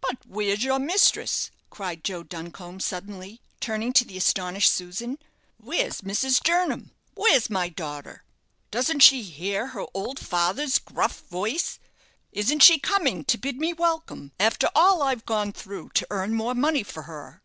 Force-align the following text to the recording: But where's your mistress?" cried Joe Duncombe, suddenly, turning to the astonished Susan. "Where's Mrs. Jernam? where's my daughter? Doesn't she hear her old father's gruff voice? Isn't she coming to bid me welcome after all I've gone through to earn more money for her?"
But 0.00 0.26
where's 0.26 0.64
your 0.64 0.80
mistress?" 0.80 1.52
cried 1.70 2.02
Joe 2.02 2.24
Duncombe, 2.24 2.80
suddenly, 2.80 3.40
turning 3.60 3.92
to 3.92 4.04
the 4.04 4.16
astonished 4.16 4.72
Susan. 4.72 5.20
"Where's 5.56 6.00
Mrs. 6.00 6.42
Jernam? 6.42 6.90
where's 7.14 7.48
my 7.48 7.68
daughter? 7.68 8.24
Doesn't 8.72 9.04
she 9.04 9.22
hear 9.22 9.68
her 9.68 9.86
old 9.94 10.18
father's 10.18 10.80
gruff 10.80 11.20
voice? 11.30 11.78
Isn't 12.32 12.64
she 12.64 12.80
coming 12.80 13.24
to 13.26 13.38
bid 13.38 13.58
me 13.58 13.72
welcome 13.72 14.32
after 14.40 14.68
all 14.74 15.00
I've 15.00 15.24
gone 15.24 15.52
through 15.52 15.90
to 15.90 16.08
earn 16.10 16.34
more 16.34 16.56
money 16.56 16.82
for 16.82 17.02
her?" 17.04 17.40